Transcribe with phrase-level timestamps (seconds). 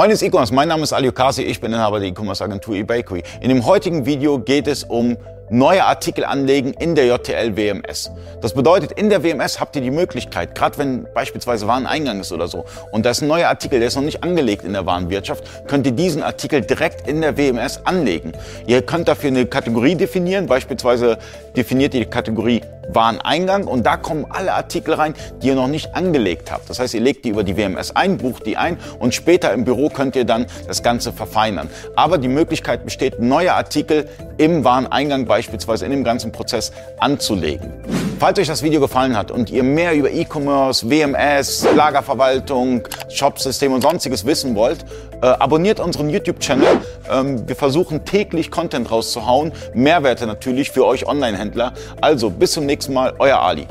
[0.00, 3.22] Freunde des E-Commerce, mein Name ist Ali Okasi, ich bin Inhaber der E-Commerce Agentur eBakery.
[3.42, 5.18] In dem heutigen Video geht es um
[5.50, 8.10] neue Artikel anlegen in der JTL WMS.
[8.40, 12.48] Das bedeutet, in der WMS habt ihr die Möglichkeit, gerade wenn beispielsweise Wareneingang ist oder
[12.48, 15.44] so, und da ist ein neuer Artikel, der ist noch nicht angelegt in der Warenwirtschaft,
[15.68, 18.32] könnt ihr diesen Artikel direkt in der WMS anlegen.
[18.66, 21.18] Ihr könnt dafür eine Kategorie definieren, beispielsweise
[21.54, 22.62] definiert ihr die Kategorie
[22.94, 26.68] Wareneingang und da kommen alle Artikel rein, die ihr noch nicht angelegt habt.
[26.70, 29.64] Das heißt, ihr legt die über die WMS ein, bucht die ein und später im
[29.64, 31.70] Büro könnt ihr dann das Ganze verfeinern.
[31.96, 38.09] Aber die Möglichkeit besteht, neue Artikel im Wareneingang beispielsweise in dem ganzen Prozess anzulegen.
[38.20, 43.80] Falls euch das Video gefallen hat und ihr mehr über E-Commerce, WMS, Lagerverwaltung, Shopsystem und
[43.80, 44.84] sonstiges wissen wollt,
[45.22, 46.82] äh, abonniert unseren YouTube-Channel.
[47.10, 51.72] Ähm, wir versuchen täglich Content rauszuhauen, Mehrwerte natürlich für euch Online-Händler.
[52.02, 53.66] Also bis zum nächsten Mal, euer Ali.